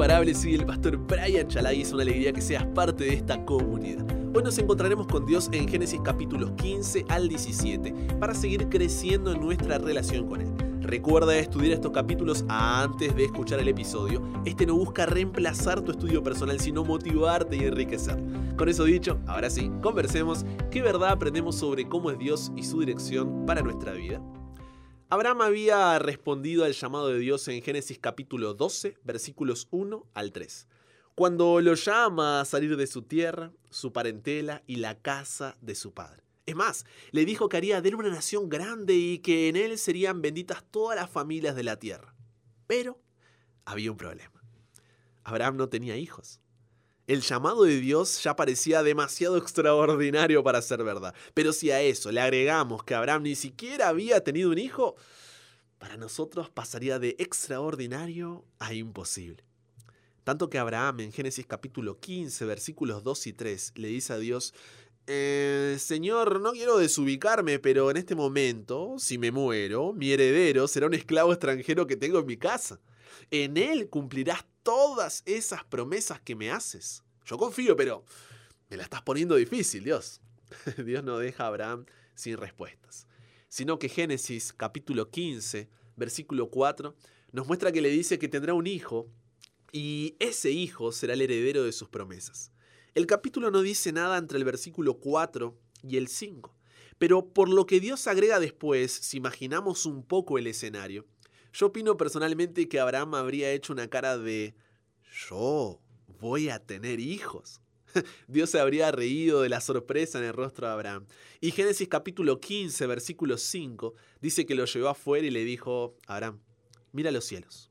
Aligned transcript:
imparables, 0.00 0.46
el 0.46 0.64
pastor 0.64 0.96
Brian 0.96 1.46
Chalai 1.46 1.82
es 1.82 1.92
una 1.92 2.00
alegría 2.04 2.32
que 2.32 2.40
seas 2.40 2.64
parte 2.74 3.04
de 3.04 3.12
esta 3.12 3.44
comunidad. 3.44 4.02
Hoy 4.34 4.42
nos 4.42 4.56
encontraremos 4.56 5.06
con 5.06 5.26
Dios 5.26 5.50
en 5.52 5.68
Génesis 5.68 6.00
capítulos 6.02 6.52
15 6.52 7.04
al 7.10 7.28
17 7.28 7.92
para 8.18 8.32
seguir 8.32 8.70
creciendo 8.70 9.30
en 9.30 9.42
nuestra 9.42 9.76
relación 9.76 10.26
con 10.26 10.40
Él. 10.40 10.48
Recuerda 10.80 11.36
estudiar 11.36 11.72
estos 11.74 11.92
capítulos 11.92 12.46
antes 12.48 13.14
de 13.14 13.26
escuchar 13.26 13.60
el 13.60 13.68
episodio. 13.68 14.22
Este 14.46 14.64
no 14.64 14.74
busca 14.74 15.04
reemplazar 15.04 15.82
tu 15.82 15.90
estudio 15.90 16.22
personal, 16.22 16.58
sino 16.60 16.82
motivarte 16.82 17.56
y 17.56 17.64
enriquecer. 17.64 18.18
Con 18.56 18.70
eso 18.70 18.84
dicho, 18.84 19.18
ahora 19.26 19.50
sí, 19.50 19.70
conversemos. 19.82 20.46
¿Qué 20.70 20.80
verdad 20.80 21.10
aprendemos 21.10 21.56
sobre 21.56 21.86
cómo 21.86 22.10
es 22.10 22.18
Dios 22.18 22.52
y 22.56 22.62
su 22.62 22.80
dirección 22.80 23.44
para 23.44 23.60
nuestra 23.60 23.92
vida? 23.92 24.22
Abraham 25.12 25.40
había 25.40 25.98
respondido 25.98 26.64
al 26.64 26.72
llamado 26.72 27.08
de 27.08 27.18
Dios 27.18 27.48
en 27.48 27.60
Génesis 27.62 27.98
capítulo 27.98 28.54
12, 28.54 28.96
versículos 29.02 29.66
1 29.72 30.06
al 30.14 30.30
3, 30.30 30.68
cuando 31.16 31.60
lo 31.60 31.74
llama 31.74 32.40
a 32.40 32.44
salir 32.44 32.76
de 32.76 32.86
su 32.86 33.02
tierra, 33.02 33.50
su 33.70 33.92
parentela 33.92 34.62
y 34.68 34.76
la 34.76 35.00
casa 35.00 35.56
de 35.62 35.74
su 35.74 35.92
padre. 35.92 36.22
Es 36.46 36.54
más, 36.54 36.86
le 37.10 37.24
dijo 37.24 37.48
que 37.48 37.56
haría 37.56 37.82
de 37.82 37.88
él 37.88 37.96
una 37.96 38.08
nación 38.08 38.48
grande 38.48 38.94
y 38.94 39.18
que 39.18 39.48
en 39.48 39.56
él 39.56 39.78
serían 39.78 40.22
benditas 40.22 40.62
todas 40.70 40.96
las 40.96 41.10
familias 41.10 41.56
de 41.56 41.64
la 41.64 41.76
tierra. 41.76 42.14
Pero 42.68 43.00
había 43.64 43.90
un 43.90 43.96
problema. 43.96 44.44
Abraham 45.24 45.56
no 45.56 45.68
tenía 45.68 45.96
hijos. 45.96 46.40
El 47.10 47.22
llamado 47.22 47.64
de 47.64 47.80
Dios 47.80 48.22
ya 48.22 48.36
parecía 48.36 48.84
demasiado 48.84 49.36
extraordinario 49.36 50.44
para 50.44 50.62
ser 50.62 50.84
verdad. 50.84 51.12
Pero 51.34 51.52
si 51.52 51.72
a 51.72 51.80
eso 51.80 52.12
le 52.12 52.20
agregamos 52.20 52.84
que 52.84 52.94
Abraham 52.94 53.24
ni 53.24 53.34
siquiera 53.34 53.88
había 53.88 54.22
tenido 54.22 54.48
un 54.48 54.58
hijo, 54.58 54.94
para 55.78 55.96
nosotros 55.96 56.50
pasaría 56.50 57.00
de 57.00 57.16
extraordinario 57.18 58.44
a 58.60 58.74
imposible. 58.74 59.42
Tanto 60.22 60.48
que 60.48 60.58
Abraham 60.58 61.00
en 61.00 61.10
Génesis 61.10 61.46
capítulo 61.46 61.98
15, 61.98 62.44
versículos 62.44 63.02
2 63.02 63.26
y 63.26 63.32
3, 63.32 63.72
le 63.74 63.88
dice 63.88 64.12
a 64.12 64.18
Dios, 64.18 64.54
eh, 65.08 65.78
Señor, 65.80 66.40
no 66.40 66.52
quiero 66.52 66.78
desubicarme, 66.78 67.58
pero 67.58 67.90
en 67.90 67.96
este 67.96 68.14
momento, 68.14 68.94
si 68.98 69.18
me 69.18 69.32
muero, 69.32 69.92
mi 69.92 70.12
heredero 70.12 70.68
será 70.68 70.86
un 70.86 70.94
esclavo 70.94 71.32
extranjero 71.32 71.88
que 71.88 71.96
tengo 71.96 72.20
en 72.20 72.26
mi 72.26 72.36
casa. 72.36 72.78
En 73.32 73.56
él 73.56 73.88
cumplirás 73.88 74.44
todas 74.62 75.22
esas 75.26 75.64
promesas 75.64 76.20
que 76.20 76.36
me 76.36 76.50
haces. 76.50 77.02
Yo 77.24 77.38
confío, 77.38 77.76
pero 77.76 78.04
me 78.68 78.76
la 78.76 78.82
estás 78.82 79.02
poniendo 79.02 79.36
difícil, 79.36 79.84
Dios. 79.84 80.20
Dios 80.84 81.04
no 81.04 81.18
deja 81.18 81.44
a 81.44 81.48
Abraham 81.48 81.86
sin 82.14 82.36
respuestas, 82.36 83.06
sino 83.48 83.78
que 83.78 83.88
Génesis 83.88 84.52
capítulo 84.52 85.10
15, 85.10 85.68
versículo 85.96 86.50
4, 86.50 86.94
nos 87.32 87.46
muestra 87.46 87.72
que 87.72 87.80
le 87.80 87.90
dice 87.90 88.18
que 88.18 88.28
tendrá 88.28 88.54
un 88.54 88.66
hijo 88.66 89.08
y 89.72 90.16
ese 90.18 90.50
hijo 90.50 90.92
será 90.92 91.14
el 91.14 91.22
heredero 91.22 91.64
de 91.64 91.72
sus 91.72 91.88
promesas. 91.88 92.52
El 92.94 93.06
capítulo 93.06 93.50
no 93.50 93.62
dice 93.62 93.92
nada 93.92 94.18
entre 94.18 94.38
el 94.38 94.44
versículo 94.44 94.98
4 94.98 95.56
y 95.84 95.96
el 95.96 96.08
5, 96.08 96.56
pero 96.98 97.28
por 97.28 97.48
lo 97.48 97.66
que 97.66 97.80
Dios 97.80 98.06
agrega 98.06 98.40
después, 98.40 98.90
si 98.90 99.16
imaginamos 99.16 99.86
un 99.86 100.02
poco 100.02 100.38
el 100.38 100.48
escenario, 100.48 101.06
yo 101.52 101.66
opino 101.66 101.96
personalmente 101.96 102.68
que 102.68 102.80
Abraham 102.80 103.14
habría 103.14 103.52
hecho 103.52 103.72
una 103.72 103.88
cara 103.88 104.18
de 104.18 104.54
yo 105.28 105.80
voy 106.20 106.50
a 106.50 106.58
tener 106.58 107.00
hijos. 107.00 107.60
Dios 108.28 108.50
se 108.50 108.60
habría 108.60 108.92
reído 108.92 109.42
de 109.42 109.48
la 109.48 109.60
sorpresa 109.60 110.18
en 110.18 110.24
el 110.24 110.32
rostro 110.32 110.66
de 110.66 110.72
Abraham. 110.72 111.06
Y 111.40 111.50
Génesis 111.50 111.88
capítulo 111.88 112.40
15, 112.40 112.86
versículo 112.86 113.36
5, 113.38 113.94
dice 114.20 114.46
que 114.46 114.54
lo 114.54 114.64
llevó 114.64 114.88
afuera 114.88 115.26
y 115.26 115.30
le 115.30 115.44
dijo, 115.44 115.96
Abraham, 116.06 116.40
mira 116.92 117.10
los 117.10 117.24
cielos, 117.24 117.70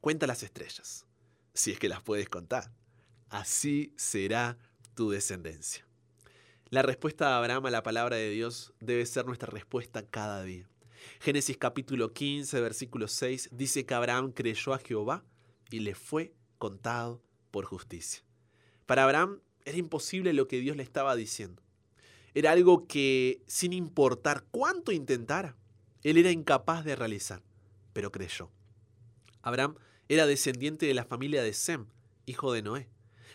cuenta 0.00 0.26
las 0.26 0.42
estrellas, 0.42 1.06
si 1.54 1.70
es 1.72 1.78
que 1.78 1.88
las 1.88 2.02
puedes 2.02 2.28
contar. 2.28 2.72
Así 3.28 3.94
será 3.96 4.58
tu 4.94 5.10
descendencia. 5.10 5.86
La 6.68 6.82
respuesta 6.82 7.28
de 7.28 7.34
Abraham 7.34 7.66
a 7.66 7.70
la 7.70 7.82
palabra 7.82 8.16
de 8.16 8.30
Dios 8.30 8.72
debe 8.80 9.06
ser 9.06 9.26
nuestra 9.26 9.50
respuesta 9.50 10.06
cada 10.06 10.42
día. 10.42 10.68
Génesis 11.20 11.56
capítulo 11.56 12.12
15, 12.12 12.60
versículo 12.60 13.08
6 13.08 13.50
dice 13.52 13.84
que 13.84 13.94
Abraham 13.94 14.32
creyó 14.32 14.72
a 14.72 14.78
Jehová 14.78 15.24
y 15.70 15.80
le 15.80 15.94
fue 15.94 16.34
contado 16.58 17.22
por 17.52 17.64
justicia. 17.66 18.24
Para 18.86 19.04
Abraham 19.04 19.38
era 19.64 19.78
imposible 19.78 20.32
lo 20.32 20.48
que 20.48 20.58
Dios 20.58 20.76
le 20.76 20.82
estaba 20.82 21.14
diciendo. 21.14 21.62
Era 22.34 22.50
algo 22.50 22.88
que, 22.88 23.42
sin 23.46 23.72
importar 23.72 24.44
cuánto 24.50 24.90
intentara, 24.90 25.56
él 26.02 26.16
era 26.16 26.32
incapaz 26.32 26.84
de 26.84 26.96
realizar, 26.96 27.42
pero 27.92 28.10
creyó. 28.10 28.50
Abraham 29.42 29.76
era 30.08 30.26
descendiente 30.26 30.86
de 30.86 30.94
la 30.94 31.04
familia 31.04 31.42
de 31.42 31.52
Sem, 31.52 31.86
hijo 32.26 32.52
de 32.52 32.62
Noé. 32.62 32.88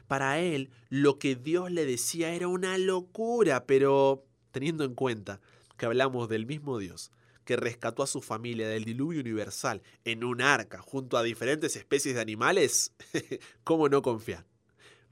Para 0.08 0.40
él, 0.40 0.70
lo 0.90 1.20
que 1.20 1.36
Dios 1.36 1.72
le 1.72 1.86
decía 1.86 2.34
era 2.34 2.48
una 2.48 2.78
locura, 2.78 3.66
pero 3.66 4.26
teniendo 4.52 4.84
en 4.84 4.96
cuenta 4.96 5.40
que 5.78 5.86
hablamos 5.86 6.28
del 6.28 6.46
mismo 6.46 6.80
Dios, 6.80 7.12
que 7.48 7.56
rescató 7.56 8.04
a 8.04 8.08
su 8.08 8.22
familia 8.22 8.68
del 8.68 8.84
diluvio 8.84 9.22
universal 9.22 9.82
en 10.04 10.26
un 10.26 10.42
arca 10.42 10.80
junto 10.80 11.18
a 11.18 11.24
diferentes 11.24 11.78
especies 11.78 12.16
de 12.16 12.22
animales, 12.22 12.92
¿cómo 13.64 13.88
no 13.88 14.02
confiar? 14.02 14.46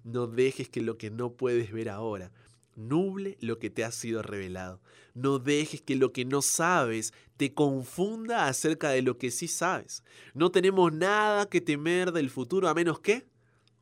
No 0.04 0.28
dejes 0.28 0.68
que 0.68 0.82
lo 0.82 0.98
que 0.98 1.10
no 1.10 1.32
puedes 1.32 1.72
ver 1.72 1.88
ahora 1.88 2.34
nuble 2.76 3.38
lo 3.40 3.58
que 3.58 3.70
te 3.70 3.86
ha 3.86 3.92
sido 3.92 4.22
revelado. 4.22 4.82
No 5.14 5.40
dejes 5.40 5.82
que 5.82 5.96
lo 5.96 6.12
que 6.12 6.26
no 6.26 6.42
sabes 6.42 7.14
te 7.38 7.54
confunda 7.54 8.48
acerca 8.48 8.90
de 8.90 9.02
lo 9.02 9.18
que 9.18 9.32
sí 9.32 9.48
sabes. 9.48 10.04
No 10.34 10.52
tenemos 10.52 10.92
nada 10.92 11.50
que 11.50 11.62
temer 11.62 12.12
del 12.12 12.30
futuro 12.30 12.68
a 12.68 12.74
menos 12.74 13.00
que 13.00 13.30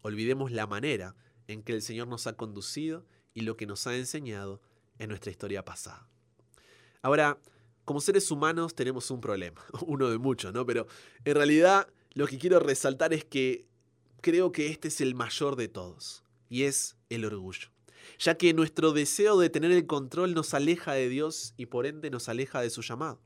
olvidemos 0.04 0.52
la 0.52 0.68
manera 0.68 1.16
en 1.48 1.64
que 1.64 1.74
el 1.74 1.82
Señor 1.82 2.08
nos 2.08 2.28
ha 2.28 2.38
conducido 2.38 3.04
y 3.34 3.42
lo 3.42 3.58
que 3.58 3.66
nos 3.66 3.88
ha 3.88 3.96
enseñado 3.96 4.62
en 5.00 5.10
nuestra 5.10 5.32
historia 5.32 5.66
pasada. 5.66 6.08
Ahora, 7.02 7.40
como 7.86 8.02
seres 8.02 8.30
humanos 8.32 8.76
tenemos 8.76 9.10
un 9.12 9.22
problema, 9.22 9.62
uno 9.86 10.10
de 10.10 10.18
muchos, 10.18 10.54
¿no? 10.54 10.66
Pero 10.66 10.88
en 11.26 11.36
realidad 11.36 11.88
lo 12.14 12.28
que 12.28 12.38
quiero 12.38 12.60
resaltar 12.60 13.14
es 13.14 13.26
que 13.26 13.66
creo 14.22 14.52
que 14.52 14.68
este 14.68 14.88
es 14.88 15.02
el 15.02 15.16
mayor 15.16 15.56
de 15.56 15.68
todos, 15.68 16.24
y 16.50 16.64
es 16.64 16.98
el 17.10 17.26
orgullo, 17.26 17.70
ya 18.20 18.36
que 18.36 18.54
nuestro 18.54 18.92
deseo 18.92 19.40
de 19.40 19.50
tener 19.50 19.72
el 19.72 19.88
control 19.88 20.34
nos 20.34 20.54
aleja 20.54 20.94
de 20.94 21.10
Dios 21.10 21.54
y 21.58 21.66
por 21.66 21.86
ende 21.86 22.10
nos 22.10 22.30
aleja 22.30 22.62
de 22.62 22.70
su 22.70 22.82
llamado. 22.82 23.20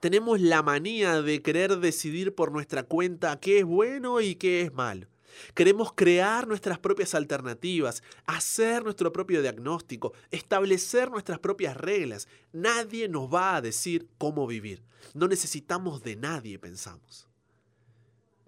Tenemos 0.00 0.40
la 0.40 0.62
manía 0.62 1.22
de 1.22 1.40
querer 1.40 1.78
decidir 1.78 2.34
por 2.34 2.50
nuestra 2.50 2.82
cuenta 2.82 3.38
qué 3.38 3.60
es 3.60 3.64
bueno 3.64 4.20
y 4.20 4.34
qué 4.34 4.62
es 4.62 4.72
malo. 4.72 5.06
Queremos 5.54 5.92
crear 5.92 6.46
nuestras 6.46 6.78
propias 6.78 7.14
alternativas, 7.14 8.02
hacer 8.26 8.84
nuestro 8.84 9.12
propio 9.12 9.42
diagnóstico, 9.42 10.12
establecer 10.30 11.10
nuestras 11.10 11.38
propias 11.38 11.76
reglas. 11.76 12.28
Nadie 12.52 13.08
nos 13.08 13.32
va 13.32 13.56
a 13.56 13.60
decir 13.60 14.08
cómo 14.18 14.46
vivir. 14.46 14.82
No 15.14 15.28
necesitamos 15.28 16.02
de 16.02 16.16
nadie, 16.16 16.58
pensamos. 16.58 17.28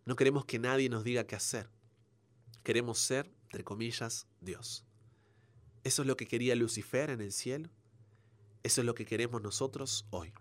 No 0.04 0.16
queremos 0.16 0.44
que 0.44 0.58
nadie 0.58 0.88
nos 0.88 1.04
diga 1.04 1.24
qué 1.24 1.36
hacer. 1.36 1.70
Queremos 2.62 2.98
ser, 2.98 3.30
entre 3.44 3.64
comillas, 3.64 4.26
Dios. 4.40 4.84
¿Eso 5.84 6.02
es 6.02 6.08
lo 6.08 6.16
que 6.16 6.26
quería 6.26 6.54
Lucifer 6.54 7.10
en 7.10 7.20
el 7.20 7.32
cielo? 7.32 7.70
Eso 8.62 8.82
es 8.82 8.86
lo 8.86 8.94
que 8.94 9.06
queremos 9.06 9.40
nosotros 9.40 10.06
hoy. 10.10 10.32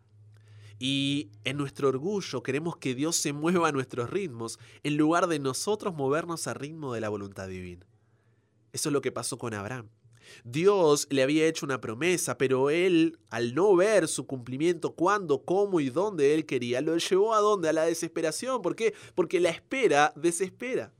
Y 0.79 1.29
en 1.43 1.57
nuestro 1.57 1.89
orgullo 1.89 2.41
queremos 2.41 2.77
que 2.77 2.95
Dios 2.95 3.17
se 3.17 3.33
mueva 3.33 3.67
a 3.67 3.71
nuestros 3.73 4.09
ritmos 4.09 4.59
en 4.83 4.95
lugar 4.95 5.27
de 5.27 5.39
nosotros 5.39 5.93
movernos 5.93 6.47
al 6.47 6.55
ritmo 6.55 6.93
de 6.93 7.01
la 7.01 7.09
voluntad 7.09 7.49
divina. 7.49 7.85
Eso 8.71 8.89
es 8.89 8.93
lo 8.93 9.01
que 9.01 9.11
pasó 9.11 9.37
con 9.37 9.53
Abraham. 9.53 9.89
Dios 10.43 11.07
le 11.09 11.23
había 11.23 11.47
hecho 11.47 11.65
una 11.65 11.81
promesa, 11.81 12.37
pero 12.37 12.69
él, 12.69 13.19
al 13.29 13.55
no 13.55 13.75
ver 13.75 14.07
su 14.07 14.25
cumplimiento 14.27 14.93
cuándo, 14.93 15.43
cómo 15.43 15.79
y 15.79 15.89
dónde 15.89 16.35
él 16.35 16.45
quería, 16.45 16.81
lo 16.81 16.97
llevó 16.97 17.33
a 17.33 17.39
dónde? 17.39 17.69
A 17.69 17.73
la 17.73 17.83
desesperación. 17.83 18.61
¿Por 18.61 18.75
qué? 18.75 18.93
Porque 19.15 19.39
la 19.39 19.49
espera 19.49 20.13
desespera. 20.15 20.93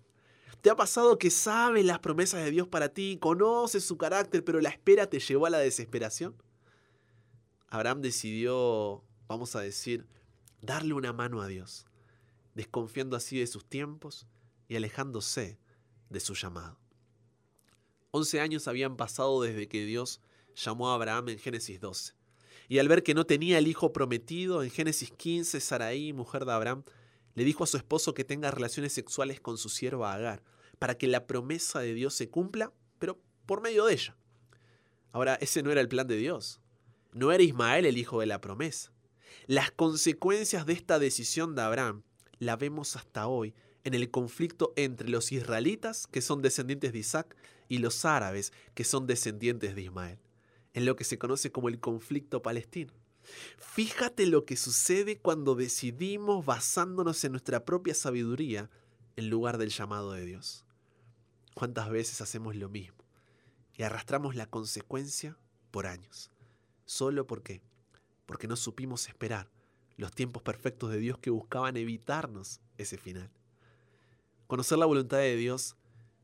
¿Te 0.62 0.70
ha 0.70 0.76
pasado 0.76 1.18
que 1.18 1.30
sabes 1.30 1.86
las 1.86 2.00
promesas 2.00 2.44
de 2.44 2.52
Dios 2.52 2.68
para 2.68 2.90
ti, 2.90 3.18
conoces 3.22 3.86
su 3.86 3.98
carácter, 3.98 4.44
pero 4.44 4.60
la 4.60 4.70
espera 4.70 5.08
te 5.08 5.20
llevó 5.20 5.46
a 5.46 5.50
la 5.50 5.60
desesperación? 5.60 6.36
Abraham 7.70 8.02
decidió 8.02 9.04
vamos 9.30 9.56
a 9.56 9.62
decir, 9.62 10.08
darle 10.62 10.96
una 10.96 11.14
mano 11.14 11.42
a 11.42 11.48
Dios, 11.48 11.86
desconfiando 12.56 13.16
así 13.16 13.40
de 13.40 13.48
sus 13.48 13.64
tiempos 13.64 14.28
y 14.68 14.76
alejándose 14.76 15.60
de 16.10 16.20
su 16.20 16.34
llamado. 16.34 16.78
Once 18.12 18.42
años 18.42 18.68
habían 18.68 18.98
pasado 18.98 19.42
desde 19.44 19.68
que 19.68 19.86
Dios 19.86 20.20
llamó 20.56 20.90
a 20.90 20.96
Abraham 20.96 21.30
en 21.30 21.40
Génesis 21.40 21.80
12. 21.80 22.14
Y 22.68 22.80
al 22.80 22.88
ver 22.88 23.04
que 23.04 23.14
no 23.14 23.26
tenía 23.26 23.60
el 23.60 23.68
hijo 23.68 23.94
prometido, 23.94 24.64
en 24.64 24.72
Génesis 24.72 25.12
15, 25.12 25.60
Saraí, 25.60 26.12
mujer 26.12 26.46
de 26.46 26.52
Abraham, 26.52 26.84
le 27.36 27.44
dijo 27.44 27.64
a 27.64 27.68
su 27.68 27.78
esposo 27.78 28.16
que 28.16 28.24
tenga 28.24 28.50
relaciones 28.50 28.94
sexuales 28.94 29.40
con 29.40 29.60
su 29.60 29.70
sierva 29.70 30.14
Agar, 30.14 30.42
para 30.80 30.98
que 30.98 31.08
la 31.08 31.28
promesa 31.28 31.80
de 31.80 31.94
Dios 31.94 32.16
se 32.16 32.30
cumpla, 32.30 32.74
pero 32.98 33.20
por 33.46 33.62
medio 33.62 33.86
de 33.86 33.94
ella. 33.94 34.18
Ahora, 35.12 35.36
ese 35.36 35.62
no 35.62 35.72
era 35.72 35.82
el 35.82 35.88
plan 35.88 36.08
de 36.08 36.18
Dios. 36.18 36.62
No 37.14 37.32
era 37.32 37.44
Ismael 37.44 37.86
el 37.86 37.98
hijo 37.98 38.20
de 38.20 38.26
la 38.26 38.42
promesa. 38.42 38.92
Las 39.48 39.72
consecuencias 39.72 40.66
de 40.66 40.74
esta 40.74 41.00
decisión 41.00 41.56
de 41.56 41.62
Abraham 41.62 42.04
la 42.40 42.56
vemos 42.56 42.96
hasta 42.96 43.28
hoy 43.28 43.54
en 43.84 43.94
el 43.94 44.12
conflicto 44.12 44.74
entre 44.76 45.10
los 45.10 45.32
israelitas, 45.32 46.08
que 46.08 46.22
son 46.22 46.42
descendientes 46.42 46.94
de 46.94 47.00
Isaac, 47.00 47.36
y 47.68 47.78
los 47.78 48.04
árabes, 48.06 48.52
que 48.74 48.84
son 48.84 49.08
descendientes 49.08 49.76
de 49.76 49.84
Ismael, 49.84 50.20
en 50.74 50.86
lo 50.86 50.96
que 50.96 51.04
se 51.04 51.18
conoce 51.18 51.52
como 51.52 51.70
el 51.70 51.80
conflicto 51.80 52.42
palestino. 52.42 52.94
Fíjate 53.58 54.26
lo 54.26 54.46
que 54.46 54.58
sucede 54.58 55.18
cuando 55.20 55.56
decidimos 55.56 56.46
basándonos 56.46 57.24
en 57.24 57.34
nuestra 57.34 57.66
propia 57.66 57.94
sabiduría 57.94 58.70
en 59.16 59.30
lugar 59.30 59.58
del 59.58 59.70
llamado 59.70 60.14
de 60.14 60.26
Dios. 60.26 60.66
¿Cuántas 61.54 61.90
veces 61.90 62.22
hacemos 62.22 62.56
lo 62.56 62.70
mismo 62.70 62.98
y 63.76 63.84
arrastramos 63.84 64.36
la 64.36 64.48
consecuencia 64.48 65.38
por 65.72 65.88
años? 65.88 66.32
¿Solo 66.86 67.28
por 67.28 67.44
qué? 67.44 67.62
Porque 68.30 68.48
no 68.48 68.56
supimos 68.56 69.08
esperar 69.08 69.50
los 69.98 70.12
tiempos 70.12 70.44
perfectos 70.44 70.92
de 70.92 71.00
Dios 71.00 71.18
que 71.18 71.32
buscaban 71.32 71.76
evitarnos 71.78 72.62
ese 72.78 73.00
final. 73.00 73.32
Conocer 74.46 74.78
la 74.78 74.86
voluntad 74.86 75.18
de 75.18 75.36
Dios 75.36 75.78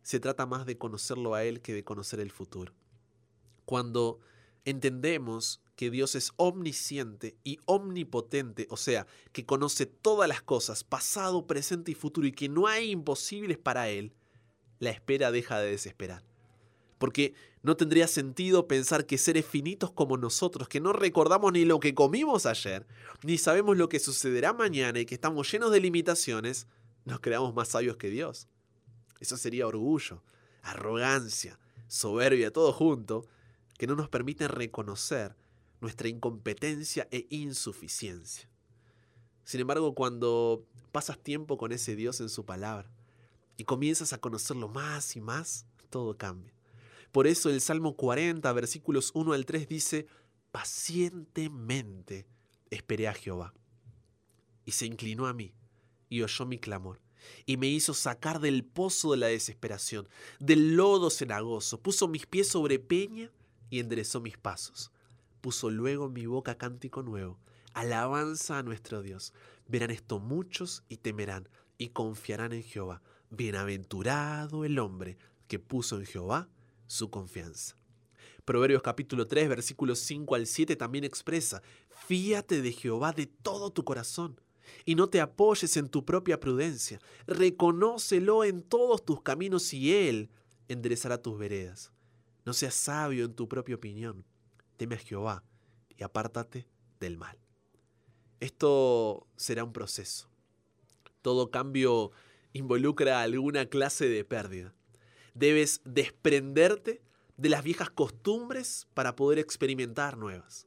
se 0.04 0.20
trata 0.20 0.46
más 0.46 0.68
de 0.68 0.78
conocerlo 0.78 1.34
a 1.34 1.44
Él 1.44 1.62
que 1.62 1.74
de 1.74 1.84
conocer 1.84 2.20
el 2.20 2.30
futuro. 2.30 2.76
Cuando 3.66 4.20
entendemos 4.66 5.64
que 5.76 5.90
Dios 5.90 6.14
es 6.14 6.32
omnisciente 6.36 7.38
y 7.44 7.58
omnipotente, 7.66 8.68
o 8.70 8.78
sea, 8.78 9.08
que 9.32 9.48
conoce 9.48 9.88
todas 9.88 10.30
las 10.30 10.44
cosas, 10.44 10.84
pasado, 10.84 11.48
presente 11.48 11.90
y 11.90 11.96
futuro, 11.96 12.28
y 12.28 12.34
que 12.34 12.50
no 12.50 12.68
hay 12.68 12.92
imposibles 12.92 13.58
para 13.58 13.90
Él, 13.90 14.14
la 14.78 14.92
espera 14.92 15.32
deja 15.32 15.58
de 15.58 15.72
desesperar. 15.72 16.24
Porque 17.00 17.34
no 17.66 17.76
tendría 17.76 18.08
sentido 18.08 18.68
pensar 18.68 19.08
que 19.08 19.18
seres 19.18 19.44
finitos 19.44 19.92
como 19.92 20.18
nosotros, 20.18 20.68
que 20.68 20.80
no 20.80 20.94
recordamos 20.94 21.52
ni 21.52 21.66
lo 21.66 21.80
que 21.80 21.96
comimos 21.96 22.46
ayer, 22.46 22.86
ni 23.24 23.40
sabemos 23.40 23.76
lo 23.76 23.90
que 23.90 24.00
sucederá 24.00 24.54
mañana 24.54 25.00
y 25.00 25.08
que 25.08 25.16
estamos 25.16 25.52
llenos 25.52 25.72
de 25.72 25.80
limitaciones, 25.80 26.68
nos 27.06 27.22
creamos 27.22 27.56
más 27.56 27.70
sabios 27.70 27.98
que 27.98 28.12
Dios. 28.12 28.48
Eso 29.20 29.36
sería 29.36 29.66
orgullo, 29.66 30.22
arrogancia, 30.62 31.58
soberbia, 31.88 32.54
todo 32.54 32.72
junto, 32.72 33.26
que 33.80 33.88
no 33.88 33.96
nos 33.96 34.10
permiten 34.10 34.50
reconocer 34.50 35.36
nuestra 35.82 36.08
incompetencia 36.08 37.08
e 37.10 37.26
insuficiencia. 37.32 38.48
Sin 39.44 39.62
embargo, 39.62 39.96
cuando 39.96 40.68
pasas 40.92 41.18
tiempo 41.18 41.58
con 41.58 41.72
ese 41.72 41.96
Dios 41.96 42.22
en 42.22 42.30
su 42.30 42.46
palabra 42.46 42.92
y 43.58 43.64
comienzas 43.64 44.14
a 44.14 44.20
conocerlo 44.20 44.68
más 44.68 45.16
y 45.16 45.22
más, 45.22 45.66
todo 45.90 46.16
cambia. 46.16 46.55
Por 47.16 47.28
eso 47.28 47.50
el 47.50 47.62
Salmo 47.62 47.96
40, 47.96 48.52
versículos 48.52 49.12
1 49.14 49.32
al 49.32 49.46
3 49.46 49.70
dice, 49.70 50.06
pacientemente 50.52 52.28
esperé 52.70 53.08
a 53.08 53.14
Jehová. 53.14 53.54
Y 54.66 54.72
se 54.72 54.86
inclinó 54.86 55.26
a 55.26 55.34
mí 55.34 55.54
y 56.10 56.24
oyó 56.24 56.46
mi 56.46 56.58
clamor 56.58 57.00
y 57.46 57.56
me 57.56 57.68
hizo 57.68 57.94
sacar 57.94 58.42
del 58.42 58.66
pozo 58.66 59.12
de 59.12 59.18
la 59.18 59.28
desesperación, 59.28 60.10
del 60.42 60.76
lodo 60.76 61.10
cenagoso, 61.10 61.80
puso 61.80 62.10
mis 62.10 62.26
pies 62.26 62.50
sobre 62.50 62.80
peña 62.80 63.32
y 63.70 63.80
enderezó 63.80 64.20
mis 64.20 64.38
pasos. 64.38 64.92
Puso 65.40 65.70
luego 65.70 66.08
en 66.08 66.14
mi 66.14 66.26
boca 66.26 66.58
cántico 66.58 67.02
nuevo, 67.02 67.40
alabanza 67.74 68.58
a 68.58 68.64
nuestro 68.64 69.02
Dios. 69.02 69.32
Verán 69.70 69.92
esto 69.92 70.20
muchos 70.20 70.84
y 70.90 70.98
temerán 70.98 71.48
y 71.78 71.92
confiarán 71.92 72.52
en 72.52 72.64
Jehová. 72.64 73.02
Bienaventurado 73.30 74.66
el 74.66 74.80
hombre 74.80 75.18
que 75.48 75.60
puso 75.60 75.98
en 75.98 76.06
Jehová 76.06 76.50
su 76.88 77.10
confianza. 77.10 77.76
Proverbios 78.44 78.82
capítulo 78.82 79.28
3 79.28 79.50
versículos 79.50 80.00
5 80.00 80.36
al 80.36 80.46
7 80.46 80.76
también 80.76 81.04
expresa, 81.04 81.64
fíate 82.08 82.62
de 82.62 82.72
Jehová 82.72 83.12
de 83.12 83.26
todo 83.26 83.72
tu 83.72 83.84
corazón 83.84 84.40
y 84.86 84.96
no 84.96 85.10
te 85.10 85.22
apoyes 85.22 85.78
en 85.78 85.90
tu 85.90 86.06
propia 86.06 86.40
prudencia, 86.40 87.00
reconócelo 87.28 88.44
en 88.44 88.62
todos 88.62 89.04
tus 89.04 89.22
caminos 89.22 89.74
y 89.74 89.94
Él 89.94 90.30
enderezará 90.68 91.22
tus 91.22 91.38
veredas. 91.38 91.92
No 92.46 92.54
seas 92.54 92.76
sabio 92.76 93.26
en 93.26 93.34
tu 93.34 93.50
propia 93.50 93.76
opinión. 93.76 94.24
Teme 94.78 94.96
a 94.96 95.00
Jehová 95.00 95.44
y 95.98 96.04
apártate 96.04 96.68
del 97.00 97.18
mal. 97.18 97.40
Esto 98.40 99.28
será 99.36 99.64
un 99.64 99.74
proceso. 99.74 100.30
Todo 101.22 101.50
cambio 101.50 102.12
involucra 102.54 103.22
alguna 103.22 103.66
clase 103.66 104.08
de 104.08 104.24
pérdida. 104.24 104.76
Debes 105.36 105.82
desprenderte 105.84 107.02
de 107.38 107.50
las 107.50 107.64
viejas 107.64 107.90
costumbres 107.90 108.88
para 108.94 109.16
poder 109.16 109.38
experimentar 109.38 110.18
nuevas. 110.18 110.66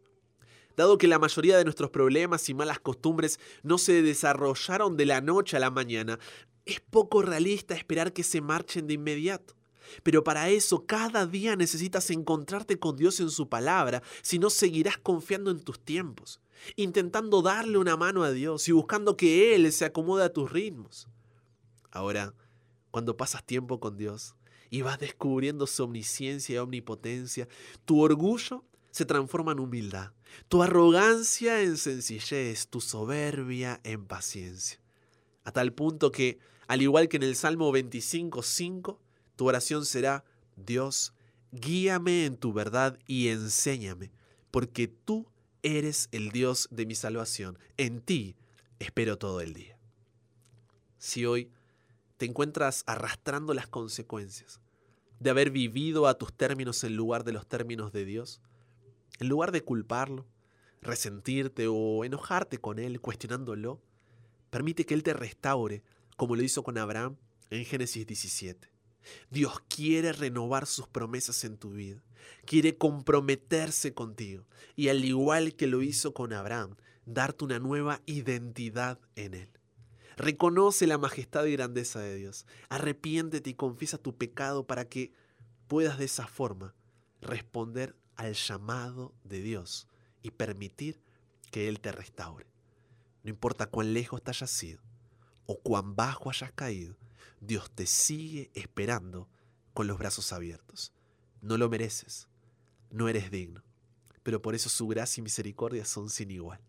Dado 0.76 0.98
que 0.98 1.08
la 1.08 1.18
mayoría 1.18 1.56
de 1.56 1.64
nuestros 1.64 1.90
problemas 1.90 2.48
y 2.48 2.54
malas 2.54 2.78
costumbres 2.78 3.40
no 3.62 3.78
se 3.78 4.02
desarrollaron 4.02 4.96
de 4.96 5.06
la 5.06 5.20
noche 5.20 5.56
a 5.56 5.60
la 5.60 5.70
mañana, 5.70 6.18
es 6.66 6.80
poco 6.80 7.22
realista 7.22 7.74
esperar 7.74 8.12
que 8.12 8.22
se 8.22 8.40
marchen 8.40 8.86
de 8.86 8.94
inmediato. 8.94 9.54
Pero 10.02 10.22
para 10.22 10.50
eso 10.50 10.84
cada 10.86 11.26
día 11.26 11.56
necesitas 11.56 12.10
encontrarte 12.10 12.78
con 12.78 12.96
Dios 12.96 13.20
en 13.20 13.30
su 13.30 13.48
palabra, 13.48 14.02
si 14.22 14.38
no 14.38 14.50
seguirás 14.50 14.98
confiando 14.98 15.50
en 15.50 15.60
tus 15.60 15.80
tiempos, 15.80 16.40
intentando 16.76 17.40
darle 17.40 17.78
una 17.78 17.96
mano 17.96 18.22
a 18.22 18.30
Dios 18.30 18.68
y 18.68 18.72
buscando 18.72 19.16
que 19.16 19.54
Él 19.54 19.72
se 19.72 19.86
acomode 19.86 20.24
a 20.24 20.32
tus 20.32 20.52
ritmos. 20.52 21.08
Ahora, 21.90 22.34
cuando 22.90 23.16
pasas 23.16 23.44
tiempo 23.44 23.80
con 23.80 23.96
Dios 23.96 24.36
y 24.70 24.82
vas 24.82 24.98
descubriendo 24.98 25.66
su 25.66 25.84
omnisciencia 25.84 26.56
y 26.56 26.58
omnipotencia, 26.58 27.48
tu 27.84 28.00
orgullo 28.00 28.64
se 28.90 29.04
transforma 29.04 29.52
en 29.52 29.60
humildad, 29.60 30.12
tu 30.48 30.62
arrogancia 30.62 31.62
en 31.62 31.76
sencillez, 31.76 32.68
tu 32.68 32.80
soberbia 32.80 33.80
en 33.84 34.04
paciencia. 34.06 34.80
A 35.44 35.52
tal 35.52 35.72
punto 35.72 36.10
que, 36.10 36.38
al 36.66 36.82
igual 36.82 37.08
que 37.08 37.16
en 37.16 37.22
el 37.22 37.36
Salmo 37.36 37.72
25.5, 37.72 38.98
tu 39.36 39.46
oración 39.46 39.86
será, 39.86 40.24
Dios, 40.56 41.14
guíame 41.52 42.26
en 42.26 42.36
tu 42.36 42.52
verdad 42.52 42.98
y 43.06 43.28
enséñame, 43.28 44.10
porque 44.50 44.88
tú 44.88 45.26
eres 45.62 46.08
el 46.12 46.30
Dios 46.30 46.68
de 46.70 46.86
mi 46.86 46.94
salvación. 46.94 47.58
En 47.76 48.00
ti 48.00 48.36
espero 48.78 49.18
todo 49.18 49.40
el 49.40 49.54
día. 49.54 49.78
Si 50.98 51.24
hoy 51.24 51.50
te 52.18 52.26
encuentras 52.26 52.82
arrastrando 52.86 53.54
las 53.54 53.68
consecuencias 53.68 54.60
de 55.20 55.30
haber 55.30 55.50
vivido 55.50 56.06
a 56.06 56.18
tus 56.18 56.32
términos 56.32 56.84
en 56.84 56.96
lugar 56.96 57.24
de 57.24 57.32
los 57.32 57.46
términos 57.46 57.92
de 57.92 58.04
Dios, 58.04 58.40
en 59.20 59.28
lugar 59.28 59.52
de 59.52 59.64
culparlo, 59.64 60.26
resentirte 60.82 61.66
o 61.68 62.04
enojarte 62.04 62.58
con 62.58 62.78
Él, 62.78 63.00
cuestionándolo, 63.00 63.80
permite 64.50 64.84
que 64.84 64.94
Él 64.94 65.02
te 65.02 65.12
restaure, 65.12 65.82
como 66.16 66.36
lo 66.36 66.42
hizo 66.42 66.62
con 66.62 66.76
Abraham 66.76 67.16
en 67.50 67.64
Génesis 67.64 68.06
17. 68.06 68.68
Dios 69.30 69.60
quiere 69.68 70.12
renovar 70.12 70.66
sus 70.66 70.88
promesas 70.88 71.44
en 71.44 71.56
tu 71.56 71.70
vida, 71.70 72.02
quiere 72.44 72.76
comprometerse 72.76 73.94
contigo 73.94 74.44
y 74.76 74.88
al 74.88 75.04
igual 75.04 75.54
que 75.54 75.66
lo 75.66 75.82
hizo 75.82 76.14
con 76.14 76.32
Abraham, 76.32 76.76
darte 77.06 77.44
una 77.44 77.58
nueva 77.58 78.02
identidad 78.06 78.98
en 79.16 79.34
Él. 79.34 79.57
Reconoce 80.18 80.88
la 80.88 80.98
majestad 80.98 81.44
y 81.44 81.52
grandeza 81.52 82.00
de 82.00 82.16
Dios, 82.16 82.44
arrepiéntete 82.70 83.50
y 83.50 83.54
confiesa 83.54 83.98
tu 83.98 84.16
pecado 84.16 84.66
para 84.66 84.88
que 84.88 85.12
puedas 85.68 85.96
de 85.96 86.06
esa 86.06 86.26
forma 86.26 86.74
responder 87.20 87.94
al 88.16 88.34
llamado 88.34 89.14
de 89.22 89.40
Dios 89.40 89.86
y 90.20 90.32
permitir 90.32 91.00
que 91.52 91.68
Él 91.68 91.78
te 91.78 91.92
restaure. 91.92 92.48
No 93.22 93.30
importa 93.30 93.70
cuán 93.70 93.94
lejos 93.94 94.20
te 94.20 94.32
hayas 94.32 94.60
ido 94.60 94.82
o 95.46 95.60
cuán 95.60 95.94
bajo 95.94 96.30
hayas 96.30 96.50
caído, 96.50 96.96
Dios 97.40 97.70
te 97.70 97.86
sigue 97.86 98.50
esperando 98.54 99.28
con 99.72 99.86
los 99.86 99.98
brazos 99.98 100.32
abiertos. 100.32 100.92
No 101.42 101.56
lo 101.58 101.68
mereces, 101.68 102.26
no 102.90 103.08
eres 103.08 103.30
digno, 103.30 103.62
pero 104.24 104.42
por 104.42 104.56
eso 104.56 104.68
su 104.68 104.88
gracia 104.88 105.20
y 105.20 105.22
misericordia 105.22 105.84
son 105.84 106.10
sin 106.10 106.32
igual. 106.32 106.60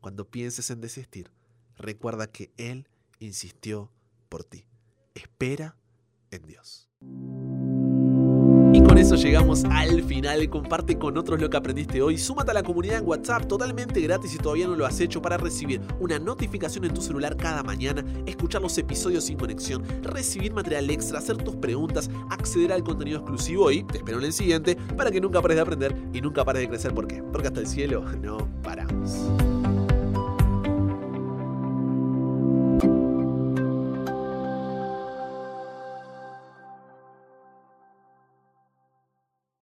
Cuando 0.00 0.30
pienses 0.30 0.70
en 0.70 0.80
desistir, 0.80 1.32
recuerda 1.76 2.26
que 2.26 2.52
Él 2.56 2.88
insistió 3.18 3.92
por 4.28 4.44
ti. 4.44 4.66
Espera 5.14 5.76
en 6.30 6.46
Dios 6.46 6.88
con 8.84 8.98
eso 8.98 9.16
llegamos 9.16 9.64
al 9.64 10.02
final. 10.02 10.48
Comparte 10.48 10.98
con 10.98 11.16
otros 11.16 11.40
lo 11.40 11.50
que 11.50 11.56
aprendiste 11.56 12.02
hoy. 12.02 12.18
Súmate 12.18 12.50
a 12.50 12.54
la 12.54 12.62
comunidad 12.62 12.98
en 12.98 13.06
WhatsApp 13.06 13.46
totalmente 13.46 14.00
gratis 14.00 14.32
si 14.32 14.38
todavía 14.38 14.66
no 14.66 14.76
lo 14.76 14.86
has 14.86 15.00
hecho 15.00 15.20
para 15.20 15.36
recibir 15.36 15.80
una 16.00 16.18
notificación 16.18 16.84
en 16.84 16.94
tu 16.94 17.00
celular 17.00 17.36
cada 17.36 17.62
mañana, 17.62 18.04
escuchar 18.26 18.62
los 18.62 18.76
episodios 18.78 19.24
sin 19.24 19.38
conexión, 19.38 19.82
recibir 20.02 20.52
material 20.52 20.90
extra, 20.90 21.18
hacer 21.18 21.38
tus 21.38 21.56
preguntas, 21.56 22.10
acceder 22.30 22.72
al 22.72 22.84
contenido 22.84 23.18
exclusivo 23.18 23.70
y 23.70 23.84
te 23.84 23.98
espero 23.98 24.18
en 24.18 24.24
el 24.24 24.32
siguiente 24.32 24.76
para 24.96 25.10
que 25.10 25.20
nunca 25.20 25.40
pares 25.40 25.56
de 25.56 25.62
aprender 25.62 25.96
y 26.12 26.20
nunca 26.20 26.44
pares 26.44 26.62
de 26.62 26.68
crecer. 26.68 26.94
¿Por 26.94 27.06
qué? 27.06 27.22
Porque 27.22 27.48
hasta 27.48 27.60
el 27.60 27.66
cielo 27.66 28.04
no 28.20 28.38
paramos. 28.62 29.53